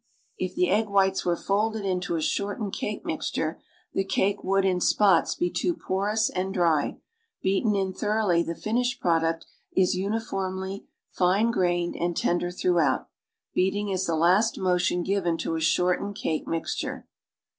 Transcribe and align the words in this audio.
If 0.39 0.55
Llie 0.55 0.71
egg 0.71 0.89
whites 0.89 1.23
were 1.25 1.37
folded 1.37 1.85
into 1.85 2.15
a 2.15 2.21
shortened 2.23 2.73
cake 2.73 3.05
mixture, 3.05 3.61
the 3.93 4.03
cake 4.03 4.43
would, 4.43 4.65
in 4.65 4.81
spots, 4.81 5.35
be 5.35 5.51
too 5.51 5.75
porous 5.75 6.27
and 6.31 6.51
dry; 6.51 6.97
beaten 7.43 7.75
in 7.75 7.93
thoroughly 7.93 8.41
the 8.41 8.55
finished 8.55 8.99
product 8.99 9.45
is 9.77 9.93
uniformly 9.95 10.87
fine 11.11 11.51
grained 11.51 11.95
and 11.95 12.17
tender 12.17 12.49
throughout. 12.49 13.09
Beating 13.53 13.89
is 13.89 14.07
the 14.07 14.15
last 14.15 14.57
motion 14.57 15.03
given 15.03 15.37
to 15.37 15.53
a 15.55 15.59
shortened 15.61 16.15
cake 16.15 16.47
mixture. 16.47 17.05